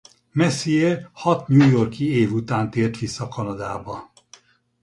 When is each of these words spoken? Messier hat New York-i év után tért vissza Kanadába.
Messier 0.33 1.11
hat 1.13 1.47
New 1.51 1.63
York-i 1.69 2.09
év 2.09 2.33
után 2.33 2.69
tért 2.69 2.97
vissza 2.97 3.27
Kanadába. 3.27 4.11